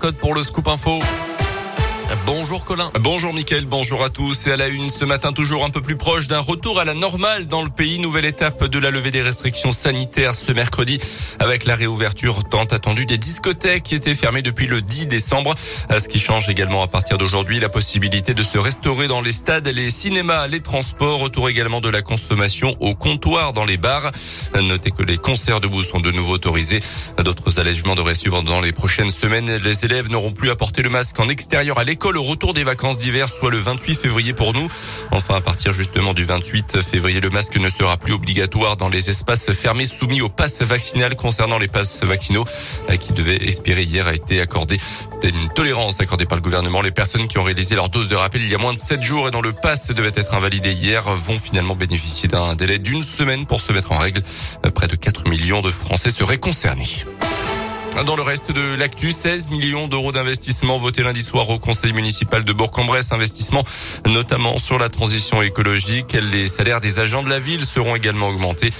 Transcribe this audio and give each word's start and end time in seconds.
Cotte 0.00 0.16
pour 0.16 0.34
le 0.34 0.42
Scoop 0.42 0.66
Info. 0.66 0.98
Bonjour 2.26 2.64
Colin. 2.64 2.90
Bonjour 2.98 3.32
Mickaël, 3.32 3.66
bonjour 3.66 4.02
à 4.02 4.10
tous. 4.10 4.48
Et 4.48 4.50
à 4.50 4.56
la 4.56 4.66
une 4.66 4.90
ce 4.90 5.04
matin, 5.04 5.32
toujours 5.32 5.64
un 5.64 5.70
peu 5.70 5.80
plus 5.80 5.96
proche 5.96 6.26
d'un 6.26 6.40
retour 6.40 6.80
à 6.80 6.84
la 6.84 6.94
normale 6.94 7.46
dans 7.46 7.62
le 7.62 7.70
pays. 7.70 8.00
Nouvelle 8.00 8.24
étape 8.24 8.64
de 8.64 8.78
la 8.80 8.90
levée 8.90 9.12
des 9.12 9.22
restrictions 9.22 9.70
sanitaires 9.70 10.34
ce 10.34 10.50
mercredi 10.50 10.98
avec 11.38 11.64
la 11.66 11.76
réouverture 11.76 12.42
tant 12.50 12.64
attendue 12.64 13.06
des 13.06 13.16
discothèques 13.16 13.84
qui 13.84 13.94
étaient 13.94 14.16
fermées 14.16 14.42
depuis 14.42 14.66
le 14.66 14.82
10 14.82 15.06
décembre. 15.06 15.54
Ce 15.56 16.08
qui 16.08 16.18
change 16.18 16.48
également 16.48 16.82
à 16.82 16.88
partir 16.88 17.16
d'aujourd'hui, 17.16 17.60
la 17.60 17.68
possibilité 17.68 18.34
de 18.34 18.42
se 18.42 18.58
restaurer 18.58 19.06
dans 19.06 19.20
les 19.20 19.32
stades, 19.32 19.68
les 19.68 19.90
cinémas, 19.90 20.48
les 20.48 20.60
transports. 20.60 21.20
Retour 21.20 21.48
également 21.48 21.80
de 21.80 21.90
la 21.90 22.02
consommation 22.02 22.76
au 22.80 22.96
comptoir 22.96 23.52
dans 23.52 23.64
les 23.64 23.76
bars. 23.76 24.10
Notez 24.60 24.90
que 24.90 25.04
les 25.04 25.16
concerts 25.16 25.60
debout 25.60 25.84
sont 25.84 26.00
de 26.00 26.10
nouveau 26.10 26.34
autorisés. 26.34 26.80
D'autres 27.22 27.60
allègements 27.60 27.94
devraient 27.94 28.16
suivre 28.16 28.42
dans 28.42 28.60
les 28.60 28.72
prochaines 28.72 29.10
semaines. 29.10 29.56
Les 29.58 29.84
élèves 29.84 30.10
n'auront 30.10 30.32
plus 30.32 30.50
à 30.50 30.56
porter 30.56 30.82
le 30.82 30.90
masque 30.90 31.20
en 31.20 31.28
extérieur 31.28 31.78
à 31.78 31.84
l'école 31.84 31.99
l'école 32.00 32.16
au 32.16 32.22
retour 32.22 32.54
des 32.54 32.64
vacances 32.64 32.96
d'hiver, 32.96 33.28
soit 33.28 33.50
le 33.50 33.58
28 33.58 33.94
février 33.94 34.32
pour 34.32 34.54
nous. 34.54 34.66
Enfin, 35.10 35.34
à 35.34 35.42
partir 35.42 35.74
justement 35.74 36.14
du 36.14 36.24
28 36.24 36.80
février, 36.80 37.20
le 37.20 37.28
masque 37.28 37.58
ne 37.58 37.68
sera 37.68 37.98
plus 37.98 38.14
obligatoire 38.14 38.78
dans 38.78 38.88
les 38.88 39.10
espaces 39.10 39.52
fermés 39.52 39.84
soumis 39.84 40.22
au 40.22 40.30
pass 40.30 40.62
vaccinal 40.62 41.14
concernant 41.14 41.58
les 41.58 41.68
passes 41.68 42.02
vaccinaux 42.02 42.46
euh, 42.88 42.96
qui 42.96 43.12
devaient 43.12 43.46
expirer 43.46 43.82
hier 43.82 44.06
a 44.06 44.14
été 44.14 44.40
accordé 44.40 44.80
une 45.22 45.48
tolérance 45.52 46.00
accordée 46.00 46.24
par 46.24 46.36
le 46.36 46.42
gouvernement. 46.42 46.80
Les 46.80 46.90
personnes 46.90 47.28
qui 47.28 47.36
ont 47.36 47.44
réalisé 47.44 47.74
leur 47.74 47.90
dose 47.90 48.08
de 48.08 48.16
rappel 48.16 48.40
il 48.40 48.50
y 48.50 48.54
a 48.54 48.58
moins 48.58 48.72
de 48.72 48.78
7 48.78 49.02
jours 49.02 49.28
et 49.28 49.30
dont 49.30 49.42
le 49.42 49.52
pass 49.52 49.88
devait 49.88 50.12
être 50.14 50.32
invalidé 50.32 50.72
hier 50.72 51.02
vont 51.02 51.36
finalement 51.36 51.76
bénéficier 51.76 52.30
d'un 52.30 52.54
délai 52.54 52.78
d'une 52.78 53.02
semaine 53.02 53.44
pour 53.44 53.60
se 53.60 53.74
mettre 53.74 53.92
en 53.92 53.98
règle. 53.98 54.22
Euh, 54.64 54.70
près 54.70 54.88
de 54.88 54.96
4 54.96 55.28
millions 55.28 55.60
de 55.60 55.70
Français 55.70 56.10
seraient 56.10 56.38
concernés. 56.38 57.04
Dans 58.06 58.16
le 58.16 58.22
reste 58.22 58.50
de 58.50 58.76
l'actu, 58.76 59.12
16 59.12 59.48
millions 59.48 59.86
d'euros 59.86 60.10
d'investissement 60.10 60.78
votés 60.78 61.02
lundi 61.02 61.22
soir 61.22 61.50
au 61.50 61.58
conseil 61.58 61.92
municipal 61.92 62.44
de 62.44 62.52
Bourg-en-Bresse. 62.52 63.12
Investissement 63.12 63.62
notamment 64.06 64.56
sur 64.56 64.78
la 64.78 64.88
transition 64.88 65.42
écologique. 65.42 66.14
Les 66.14 66.48
salaires 66.48 66.80
des 66.80 66.98
agents 66.98 67.22
de 67.22 67.28
la 67.28 67.38
ville 67.38 67.64
seront 67.64 67.94
également 67.94 68.28
augmentés. 68.28 68.70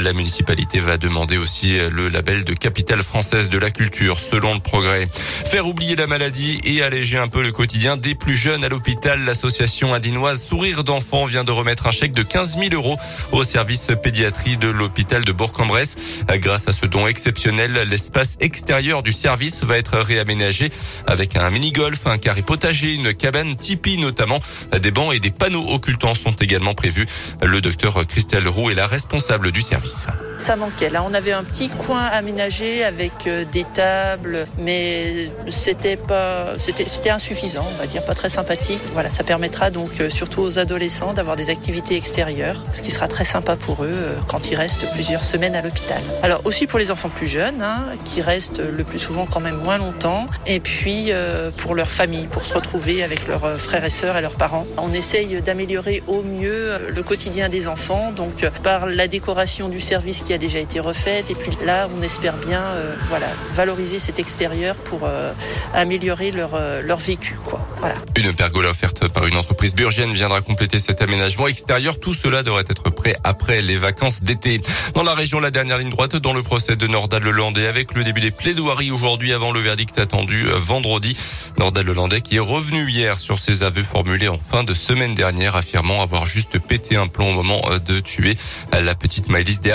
La 0.00 0.14
municipalité 0.14 0.78
va 0.78 0.96
demander 0.96 1.36
aussi 1.36 1.78
le 1.90 2.08
label 2.08 2.44
de 2.44 2.54
capitale 2.54 3.02
française 3.02 3.50
de 3.50 3.58
la 3.58 3.70
culture 3.70 4.18
selon 4.18 4.54
le 4.54 4.60
progrès. 4.60 5.08
Faire 5.12 5.66
oublier 5.66 5.94
la 5.94 6.06
maladie 6.06 6.60
et 6.64 6.82
alléger 6.82 7.18
un 7.18 7.28
peu 7.28 7.42
le 7.42 7.52
quotidien 7.52 7.98
des 7.98 8.14
plus 8.14 8.36
jeunes 8.36 8.64
à 8.64 8.70
l'hôpital. 8.70 9.24
L'association 9.24 9.92
indinoise 9.92 10.42
Sourire 10.42 10.84
d'enfants 10.84 11.26
vient 11.26 11.44
de 11.44 11.52
remettre 11.52 11.86
un 11.86 11.92
chèque 11.92 12.12
de 12.12 12.22
15 12.22 12.56
000 12.58 12.72
euros 12.72 12.96
au 13.32 13.44
service 13.44 13.88
pédiatrie 14.02 14.56
de 14.56 14.68
l'hôpital 14.68 15.22
de 15.22 15.32
Bourg-en-Bresse. 15.32 15.96
Grâce 16.36 16.66
à 16.66 16.72
ce 16.72 16.86
don 16.86 17.06
exceptionnel, 17.06 17.72
l'espace 17.88 18.36
extérieur 18.40 18.69
du 19.02 19.12
service 19.12 19.64
va 19.64 19.78
être 19.78 19.98
réaménagé 19.98 20.70
avec 21.08 21.36
un 21.36 21.50
mini-golf, 21.50 22.06
un 22.06 22.18
carré 22.18 22.42
potager, 22.42 22.94
une 22.94 23.12
cabane 23.12 23.56
tipi 23.56 23.98
notamment. 23.98 24.38
Des 24.80 24.92
bancs 24.92 25.12
et 25.12 25.18
des 25.18 25.32
panneaux 25.32 25.72
occultants 25.72 26.14
sont 26.14 26.34
également 26.34 26.74
prévus. 26.74 27.06
Le 27.42 27.60
docteur 27.60 28.06
Christelle 28.06 28.46
Roux 28.46 28.70
est 28.70 28.74
la 28.74 28.86
responsable 28.86 29.50
du 29.50 29.60
service. 29.60 30.06
Ça 30.42 30.56
manquait. 30.56 30.88
Là, 30.88 31.04
on 31.06 31.12
avait 31.12 31.32
un 31.32 31.44
petit 31.44 31.68
coin 31.68 32.02
aménagé 32.04 32.82
avec 32.82 33.12
euh, 33.26 33.44
des 33.52 33.64
tables, 33.64 34.46
mais 34.58 35.30
c'était 35.48 35.96
pas, 35.96 36.54
c'était, 36.58 37.10
insuffisant, 37.10 37.66
on 37.74 37.78
va 37.78 37.86
dire, 37.86 38.02
pas 38.04 38.14
très 38.14 38.30
sympathique. 38.30 38.80
Voilà, 38.94 39.10
ça 39.10 39.22
permettra 39.22 39.70
donc 39.70 40.00
euh, 40.00 40.08
surtout 40.08 40.40
aux 40.40 40.58
adolescents 40.58 41.12
d'avoir 41.12 41.36
des 41.36 41.50
activités 41.50 41.94
extérieures, 41.94 42.64
ce 42.72 42.80
qui 42.80 42.90
sera 42.90 43.06
très 43.06 43.24
sympa 43.24 43.56
pour 43.56 43.84
eux 43.84 43.90
euh, 43.92 44.14
quand 44.28 44.50
ils 44.50 44.56
restent 44.56 44.90
plusieurs 44.92 45.24
semaines 45.24 45.54
à 45.54 45.60
l'hôpital. 45.60 46.00
Alors 46.22 46.40
aussi 46.44 46.66
pour 46.66 46.78
les 46.78 46.90
enfants 46.90 47.10
plus 47.10 47.26
jeunes, 47.26 47.60
hein, 47.60 47.84
qui 48.06 48.22
restent 48.22 48.60
le 48.60 48.82
plus 48.82 48.98
souvent 48.98 49.26
quand 49.26 49.40
même 49.40 49.56
moins 49.56 49.76
longtemps, 49.76 50.26
et 50.46 50.60
puis 50.60 51.12
pour 51.58 51.74
leur 51.74 51.90
famille, 51.90 52.26
pour 52.26 52.46
se 52.46 52.54
retrouver 52.54 53.02
avec 53.02 53.26
leurs 53.28 53.60
frères 53.60 53.84
et 53.84 53.90
sœurs 53.90 54.16
et 54.16 54.20
leurs 54.20 54.36
parents. 54.36 54.66
On 54.78 54.92
essaye 54.92 55.42
d'améliorer 55.42 56.02
au 56.06 56.22
mieux 56.22 56.78
le 56.88 57.02
quotidien 57.02 57.48
des 57.48 57.68
enfants, 57.68 58.12
donc 58.12 58.46
par 58.62 58.86
la 58.86 59.06
décoration 59.06 59.68
du 59.68 59.80
service 59.80 60.20
qui 60.20 60.29
a 60.32 60.38
déjà 60.38 60.58
été 60.58 60.80
refaite. 60.80 61.30
Et 61.30 61.34
puis 61.34 61.52
là, 61.64 61.88
on 61.96 62.02
espère 62.02 62.36
bien 62.36 62.60
euh, 62.60 62.96
voilà, 63.08 63.26
valoriser 63.54 63.98
cet 63.98 64.18
extérieur 64.18 64.74
pour 64.76 65.00
euh, 65.04 65.28
améliorer 65.74 66.30
leur, 66.30 66.50
euh, 66.54 66.82
leur 66.82 66.98
vécu. 66.98 67.36
Quoi. 67.44 67.66
Voilà. 67.78 67.94
Une 68.16 68.32
pergola 68.34 68.70
offerte 68.70 69.08
par 69.08 69.26
une 69.26 69.36
entreprise 69.36 69.74
burgienne 69.74 70.12
viendra 70.12 70.40
compléter 70.40 70.78
cet 70.78 71.02
aménagement 71.02 71.46
extérieur. 71.46 71.98
Tout 71.98 72.14
cela 72.14 72.42
devrait 72.42 72.64
être 72.68 72.90
prêt 72.90 73.16
après 73.24 73.60
les 73.60 73.76
vacances 73.76 74.22
d'été. 74.22 74.60
Dans 74.94 75.02
la 75.02 75.14
région, 75.14 75.40
la 75.40 75.50
dernière 75.50 75.78
ligne 75.78 75.90
droite 75.90 76.16
dans 76.16 76.32
le 76.32 76.42
procès 76.42 76.76
de 76.76 76.86
Nordal 76.86 77.22
Lelandais 77.22 77.66
avec 77.66 77.94
le 77.94 78.04
début 78.04 78.20
des 78.20 78.30
plaidoiries 78.30 78.90
aujourd'hui 78.90 79.32
avant 79.32 79.52
le 79.52 79.60
verdict 79.60 79.98
attendu 79.98 80.46
vendredi. 80.52 81.16
Nordal 81.58 81.86
Lelandais 81.86 82.20
qui 82.20 82.36
est 82.36 82.40
revenu 82.40 82.88
hier 82.88 83.18
sur 83.18 83.38
ses 83.38 83.62
aveux 83.62 83.82
formulés 83.82 84.28
en 84.28 84.38
fin 84.38 84.64
de 84.64 84.74
semaine 84.74 85.14
dernière 85.14 85.56
affirmant 85.56 86.02
avoir 86.02 86.26
juste 86.26 86.58
pété 86.58 86.96
un 86.96 87.06
plomb 87.06 87.30
au 87.30 87.34
moment 87.34 87.62
de 87.86 88.00
tuer 88.00 88.36
la 88.72 88.94
petite 88.94 89.28
Maëlys 89.28 89.60
des 89.60 89.72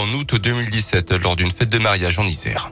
en 0.00 0.08
août 0.12 0.34
2017 0.34 1.12
lors 1.12 1.36
d'une 1.36 1.50
fête 1.50 1.70
de 1.70 1.78
mariage 1.78 2.18
en 2.18 2.26
Isère. 2.26 2.70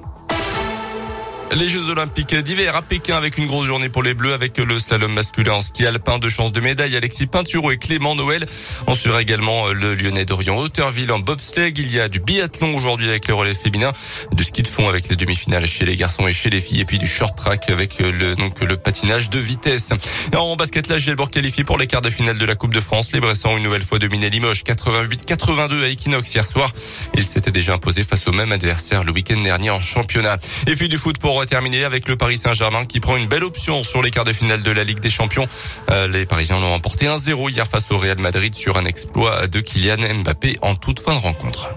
Les 1.53 1.69
Jeux 1.69 1.88
Olympiques 1.88 2.34
d'hiver 2.34 2.75
à 2.75 2.82
Pékin 2.82 3.16
avec 3.16 3.38
une 3.38 3.47
grosse 3.47 3.66
journée 3.66 3.88
pour 3.88 4.03
les 4.03 4.15
Bleus 4.15 4.32
avec 4.32 4.59
le 4.59 4.78
slalom 4.78 5.12
masculin 5.12 5.53
en 5.55 5.60
ski 5.60 5.87
alpin 5.87 6.19
de 6.19 6.28
chance 6.28 6.50
de 6.53 6.60
médaille 6.60 6.97
Alexis 6.97 7.27
Pinturo 7.27 7.71
et 7.71 7.77
Clément 7.77 8.16
Noël. 8.16 8.44
On 8.87 8.94
suivra 8.94 9.22
également 9.22 9.69
le 9.69 9.94
Lyonnais 9.94 10.25
d'Orient 10.25 10.56
Hauteurville 10.56 11.12
en 11.12 11.21
bobsleigh. 11.21 11.72
Il 11.77 11.93
y 11.93 12.00
a 12.00 12.09
du 12.09 12.19
biathlon 12.19 12.75
aujourd'hui 12.75 13.09
avec 13.09 13.28
le 13.28 13.34
relais 13.34 13.55
féminin, 13.55 13.93
du 14.32 14.43
ski 14.43 14.62
de 14.62 14.69
fond 14.69 14.88
avec 14.88 15.09
les 15.09 15.16
demi-finales 15.16 15.66
chez 15.66 15.84
les 15.84 15.94
garçons 15.94 16.27
et 16.27 16.32
chez 16.32 16.50
les 16.50 16.60
filles 16.60 16.81
et 16.81 16.84
puis 16.84 16.99
du 16.99 17.06
short 17.06 17.37
track 17.37 17.71
avec 17.71 17.99
le 18.00 18.34
donc 18.34 18.61
le 18.61 18.76
patinage 18.76 19.31
de 19.31 19.38
vitesse. 19.38 19.91
En 20.34 20.56
basket 20.56 20.88
là, 20.88 20.99
Gielbourg 20.99 21.31
qualifié 21.31 21.62
pour 21.62 21.78
les 21.78 21.87
quarts 21.87 22.03
de 22.03 22.11
finale 22.11 22.38
de 22.38 22.47
la 22.47 22.56
Coupe 22.56 22.75
de 22.75 22.81
France. 22.81 23.12
Les 23.12 23.21
Bressans 23.21 23.53
ont 23.53 23.56
une 23.59 23.65
nouvelle 23.65 23.84
fois 23.84 24.00
dominé 24.00 24.28
Limoges 24.28 24.65
88-82 24.65 25.84
à 25.84 25.88
Equinox 25.88 26.34
hier 26.34 26.47
soir. 26.47 26.72
Ils 27.15 27.25
s'étaient 27.25 27.53
déjà 27.53 27.75
imposés 27.75 28.03
face 28.03 28.26
au 28.26 28.32
même 28.32 28.50
adversaire 28.50 29.05
le 29.05 29.12
week-end 29.12 29.41
dernier 29.41 29.71
en 29.71 29.81
championnat. 29.81 30.38
Et 30.66 30.75
puis 30.75 30.88
du 30.88 30.99
foot 30.99 31.19
pour 31.19 31.34
terminé 31.43 31.84
avec 31.84 32.09
le 32.09 32.17
Paris 32.17 32.39
Saint-Germain 32.39 32.84
qui 32.84 33.00
prend 33.00 33.17
une 33.17 33.27
belle 33.27 33.45
option 33.45 33.83
sur 33.83 34.03
les 34.03 34.11
quarts 34.11 34.25
de 34.25 34.33
finale 34.33 34.62
de 34.62 34.71
la 34.71 34.84
Ligue 34.84 35.00
des 35.00 35.11
Champions. 35.11 35.47
Euh, 35.91 36.06
les 36.06 36.27
Parisiens 36.27 36.56
ont 36.56 36.71
remporté 36.71 37.06
1-0 37.06 37.50
hier 37.50 37.67
face 37.67 37.91
au 37.91 37.99
Real 37.99 38.19
Madrid 38.19 38.55
sur 38.55 38.77
un 38.77 38.84
exploit 38.84 39.47
de 39.49 39.61
Kylian 39.61 40.23
Mbappé 40.23 40.59
en 40.62 40.75
toute 40.77 41.00
fin 41.00 41.15
de 41.15 41.21
rencontre. 41.21 41.75